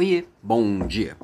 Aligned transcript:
Oiê, 0.00 0.24
bom 0.42 0.86
dia. 0.86 1.14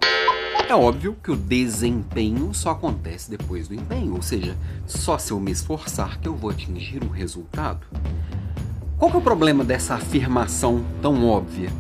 É 0.69 0.75
óbvio 0.75 1.17
que 1.25 1.31
o 1.31 1.37
desempenho 1.37 2.53
só 2.53 2.73
acontece 2.73 3.31
depois 3.31 3.69
do 3.69 3.75
empenho, 3.75 4.13
ou 4.13 4.21
seja, 4.21 4.55
só 4.85 5.17
se 5.17 5.33
eu 5.33 5.41
me 5.41 5.51
esforçar 5.51 6.21
que 6.21 6.29
eu 6.29 6.37
vou 6.37 6.51
atingir 6.51 7.03
um 7.03 7.09
resultado. 7.09 7.87
Qual 8.99 9.11
é 9.11 9.17
o 9.17 9.23
problema 9.23 9.65
dessa 9.65 9.95
afirmação 9.95 10.85
tão 11.01 11.27
óbvia? 11.27 11.71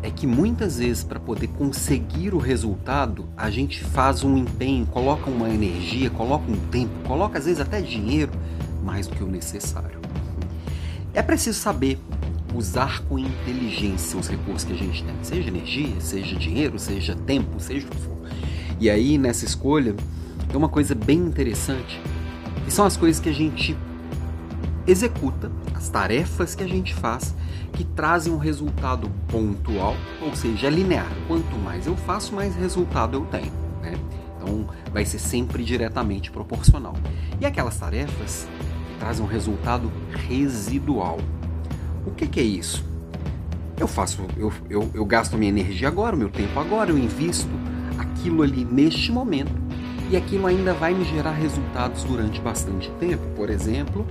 É 0.00 0.12
que 0.12 0.28
muitas 0.28 0.78
vezes 0.78 1.02
para 1.02 1.18
poder 1.18 1.48
conseguir 1.48 2.32
o 2.32 2.38
resultado, 2.38 3.28
a 3.36 3.50
gente 3.50 3.82
faz 3.82 4.22
um 4.22 4.36
empenho, 4.36 4.86
coloca 4.86 5.28
uma 5.28 5.50
energia, 5.50 6.08
coloca 6.08 6.48
um 6.48 6.68
tempo, 6.68 6.92
coloca 7.04 7.36
às 7.36 7.46
vezes 7.46 7.60
até 7.60 7.80
dinheiro 7.80 8.30
mais 8.84 9.08
do 9.08 9.16
que 9.16 9.24
o 9.24 9.28
necessário. 9.28 9.98
É 11.12 11.20
preciso 11.20 11.58
saber 11.58 11.98
usar 12.54 13.02
com 13.02 13.18
inteligência 13.18 14.18
os 14.18 14.28
recursos 14.28 14.64
que 14.64 14.72
a 14.72 14.76
gente 14.76 15.04
tem, 15.04 15.14
seja 15.22 15.48
energia, 15.48 16.00
seja 16.00 16.36
dinheiro, 16.36 16.78
seja 16.78 17.14
tempo, 17.14 17.60
seja 17.60 17.86
o 17.86 17.90
que 17.90 17.96
for. 17.98 18.16
E 18.80 18.88
aí 18.88 19.18
nessa 19.18 19.44
escolha 19.44 19.94
tem 20.48 20.56
uma 20.56 20.68
coisa 20.68 20.94
bem 20.94 21.18
interessante, 21.18 22.00
são 22.68 22.84
as 22.84 22.96
coisas 22.96 23.20
que 23.20 23.28
a 23.28 23.34
gente 23.34 23.76
executa, 24.86 25.50
as 25.74 25.88
tarefas 25.88 26.54
que 26.54 26.62
a 26.62 26.66
gente 26.66 26.94
faz 26.94 27.34
que 27.72 27.84
trazem 27.84 28.32
um 28.32 28.38
resultado 28.38 29.10
pontual, 29.28 29.94
ou 30.20 30.34
seja, 30.34 30.66
é 30.66 30.70
linear. 30.70 31.10
Quanto 31.26 31.56
mais 31.56 31.86
eu 31.86 31.96
faço, 31.96 32.34
mais 32.34 32.56
resultado 32.56 33.16
eu 33.16 33.24
tenho. 33.26 33.52
Né? 33.82 33.94
Então 34.36 34.68
vai 34.92 35.04
ser 35.04 35.18
sempre 35.18 35.62
diretamente 35.62 36.30
proporcional. 36.30 36.94
E 37.40 37.46
aquelas 37.46 37.78
tarefas 37.78 38.48
que 38.88 38.98
trazem 38.98 39.24
um 39.24 39.28
resultado 39.28 39.92
residual, 40.28 41.18
o 42.06 42.10
que, 42.10 42.26
que 42.26 42.40
é 42.40 42.42
isso? 42.42 42.84
Eu 43.78 43.86
faço, 43.86 44.22
eu, 44.36 44.52
eu, 44.68 44.90
eu 44.92 45.04
gasto 45.04 45.36
minha 45.36 45.50
energia 45.50 45.88
agora, 45.88 46.16
o 46.16 46.18
meu 46.18 46.28
tempo 46.28 46.58
agora, 46.58 46.90
eu 46.90 46.98
invisto 46.98 47.50
aquilo 47.98 48.42
ali 48.42 48.64
neste 48.64 49.12
momento 49.12 49.52
e 50.10 50.16
aquilo 50.16 50.46
ainda 50.46 50.72
vai 50.72 50.94
me 50.94 51.04
gerar 51.04 51.32
resultados 51.32 52.02
durante 52.04 52.40
bastante 52.40 52.90
tempo. 52.98 53.22
Por 53.36 53.50
exemplo, 53.50 54.06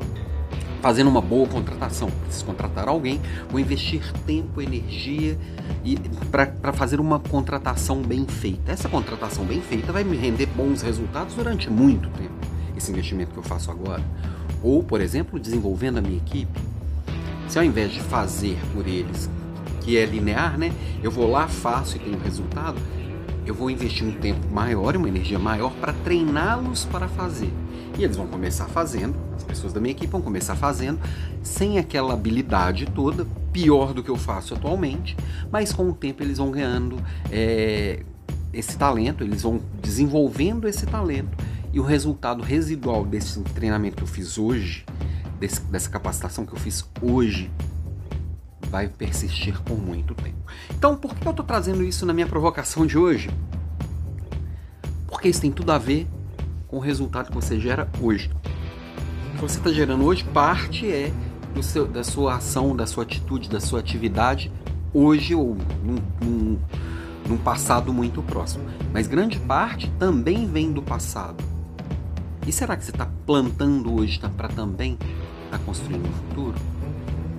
fazendo 0.82 1.10
uma 1.10 1.22
boa 1.22 1.48
contratação. 1.48 2.10
Preciso 2.10 2.46
contratar 2.46 2.88
alguém, 2.88 3.20
vou 3.50 3.60
investir 3.60 4.02
tempo, 4.26 4.62
energia 4.62 5.38
e 5.84 5.98
para 6.32 6.74
fazer 6.74 7.00
uma 7.00 7.20
contratação 7.20 8.02
bem 8.02 8.26
feita. 8.26 8.72
Essa 8.72 8.88
contratação 8.88 9.44
bem 9.46 9.62
feita 9.62 9.92
vai 9.92 10.04
me 10.04 10.16
render 10.16 10.46
bons 10.48 10.82
resultados 10.82 11.36
durante 11.36 11.70
muito 11.70 12.10
tempo. 12.12 12.36
Esse 12.76 12.92
investimento 12.92 13.32
que 13.32 13.38
eu 13.38 13.44
faço 13.44 13.72
agora. 13.72 14.04
Ou, 14.62 14.84
por 14.84 15.02
exemplo, 15.02 15.40
desenvolvendo 15.40 15.98
a 15.98 16.02
minha 16.02 16.18
equipe. 16.18 16.67
Se 17.48 17.58
ao 17.58 17.64
invés 17.64 17.92
de 17.92 18.02
fazer 18.02 18.58
por 18.74 18.88
eles, 18.88 19.30
que 19.82 19.98
é 19.98 20.06
linear, 20.06 20.58
né? 20.58 20.74
Eu 21.02 21.10
vou 21.10 21.30
lá, 21.30 21.48
faço 21.48 21.96
e 21.96 22.00
tenho 22.00 22.20
resultado, 22.20 22.78
eu 23.46 23.54
vou 23.54 23.70
investir 23.70 24.06
um 24.06 24.12
tempo 24.12 24.46
maior 24.52 24.98
uma 24.98 25.08
energia 25.08 25.40
maior 25.40 25.72
para 25.80 25.94
treiná-los 25.94 26.84
para 26.86 27.08
fazer. 27.08 27.52
E 27.98 28.04
eles 28.04 28.18
vão 28.18 28.28
começar 28.28 28.66
fazendo, 28.66 29.16
as 29.36 29.44
pessoas 29.44 29.72
da 29.72 29.80
minha 29.80 29.92
equipe 29.92 30.12
vão 30.12 30.22
começar 30.22 30.56
fazendo, 30.56 31.00
sem 31.42 31.80
aquela 31.80 32.14
habilidade 32.14 32.86
toda, 32.88 33.26
pior 33.54 33.94
do 33.94 34.04
que 34.04 34.10
eu 34.10 34.18
faço 34.18 34.54
atualmente, 34.54 35.16
mas 35.50 35.72
com 35.72 35.90
o 35.90 35.94
tempo 35.94 36.22
eles 36.22 36.38
vão 36.38 36.52
ganhando 36.52 37.00
é, 37.32 38.04
esse 38.54 38.78
talento, 38.78 39.24
eles 39.24 39.44
vão 39.44 39.62
desenvolvendo 39.82 40.68
esse 40.68 40.86
talento 40.86 41.38
e 41.72 41.80
o 41.80 41.84
resultado 41.84 42.44
residual 42.44 43.06
desse 43.06 43.40
treinamento 43.42 43.96
que 43.96 44.04
eu 44.04 44.08
fiz 44.08 44.38
hoje 44.38 44.86
desse, 45.40 45.62
dessa 45.62 45.90
capacitação 45.90 46.46
que 46.46 46.54
eu 46.54 46.60
fiz 46.60 46.86
hoje 47.02 47.52
vai 48.70 48.88
persistir 48.88 49.62
por 49.62 49.78
muito 49.78 50.14
tempo. 50.14 50.38
Então, 50.72 50.96
por 50.96 51.16
que 51.16 51.26
eu 51.26 51.32
estou 51.32 51.46
trazendo 51.46 51.84
isso 51.84 52.06
na 52.06 52.14
minha 52.14 52.28
provocação 52.28 52.86
de 52.86 52.98
hoje? 52.98 53.30
Porque 55.08 55.30
isso 55.30 55.42
tem 55.42 55.52
tudo 55.52 55.72
a 55.72 55.78
ver 55.78 56.08
com 56.68 56.78
o 56.78 56.80
resultado 56.80 57.30
que 57.30 57.36
você 57.36 57.60
gera 57.60 57.90
hoje. 58.02 58.30
O 59.32 59.36
que 59.36 59.42
você 59.42 59.58
está 59.58 59.72
gerando 59.72 60.04
hoje, 60.04 60.24
parte 60.26 60.90
é 60.92 61.14
seu, 61.62 61.88
da 61.88 62.04
sua 62.04 62.36
ação, 62.36 62.76
da 62.76 62.86
sua 62.86 63.04
atitude, 63.04 63.50
da 63.50 63.60
sua 63.60 63.80
atividade 63.80 64.52
hoje 64.94 65.36
ou 65.36 65.56
num, 65.84 65.98
num, 66.22 66.60
num 67.28 67.38
passado 67.38 67.94
muito 67.94 68.22
próximo. 68.22 68.66
Mas 68.94 69.08
grande 69.08 69.40
parte 69.40 69.90
também 69.98 70.48
vem 70.48 70.72
do 70.72 70.82
passado. 70.82 71.44
E 72.46 72.52
será 72.52 72.78
que 72.78 72.86
você 72.86 72.92
está 72.92 73.08
plantando 73.26 73.94
hoje 73.94 74.20
para 74.38 74.48
também 74.48 74.98
está 75.48 75.58
construindo 75.60 76.08
um 76.08 76.12
futuro? 76.12 76.56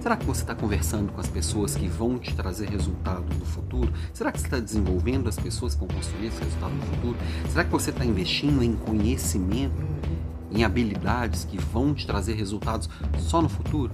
Será 0.00 0.16
que 0.16 0.24
você 0.24 0.42
está 0.42 0.54
conversando 0.54 1.12
com 1.12 1.20
as 1.20 1.28
pessoas 1.28 1.74
que 1.74 1.86
vão 1.86 2.18
te 2.18 2.34
trazer 2.34 2.68
resultado 2.68 3.24
no 3.38 3.44
futuro? 3.44 3.92
Será 4.12 4.32
que 4.32 4.40
você 4.40 4.46
está 4.46 4.58
desenvolvendo 4.58 5.28
as 5.28 5.36
pessoas 5.36 5.74
que 5.74 5.80
vão 5.80 5.88
construir 5.88 6.28
esse 6.28 6.42
resultado 6.42 6.72
no 6.72 6.82
futuro? 6.82 7.16
Será 7.50 7.64
que 7.64 7.70
você 7.70 7.90
está 7.90 8.04
investindo 8.04 8.62
em 8.62 8.74
conhecimento, 8.74 9.86
em 10.50 10.64
habilidades 10.64 11.44
que 11.44 11.58
vão 11.58 11.92
te 11.92 12.06
trazer 12.06 12.34
resultados 12.34 12.88
só 13.18 13.42
no 13.42 13.48
futuro? 13.48 13.92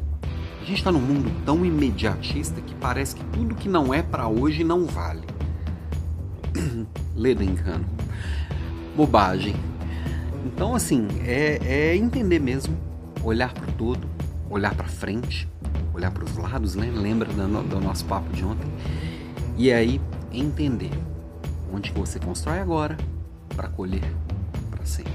A 0.61 0.65
gente 0.65 0.79
está 0.79 0.93
num 0.93 1.01
mundo 1.01 1.31
tão 1.45 1.65
imediatista 1.65 2.61
que 2.61 2.75
parece 2.75 3.17
que 3.17 3.25
tudo 3.27 3.55
que 3.55 3.69
não 3.69 3.93
é 3.93 4.03
para 4.03 4.29
hoje 4.29 4.63
não 4.63 4.87
vale. 4.87 5.25
Lê 7.17 7.35
do 7.35 7.43
engano. 7.43 7.85
Bobagem. 8.97 9.57
Então, 10.47 10.75
assim, 10.75 11.09
é, 11.25 11.59
é 11.65 11.97
entender 11.97 12.39
mesmo 12.39 12.94
olhar 13.25 13.53
para 13.53 13.69
o 13.69 13.73
todo, 13.73 14.09
olhar 14.51 14.75
para 14.75 14.87
frente, 14.87 15.49
olhar 15.93 16.11
para 16.11 16.25
os 16.25 16.37
lados, 16.37 16.75
né? 16.75 16.91
Lembra 16.95 17.33
do, 17.33 17.63
do 17.63 17.81
nosso 17.81 18.05
papo 18.05 18.31
de 18.33 18.45
ontem? 18.45 18.71
E 19.57 19.73
aí 19.73 20.01
entender 20.33 20.91
onde 21.73 21.91
você 21.93 22.19
constrói 22.19 22.59
agora 22.59 22.97
para 23.57 23.69
colher 23.69 24.05
para 24.71 24.85
sempre. 24.85 25.13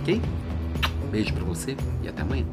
Ok? 0.00 0.20
beijo 1.10 1.32
para 1.32 1.44
você 1.44 1.76
e 2.02 2.08
até 2.08 2.22
amanhã. 2.22 2.44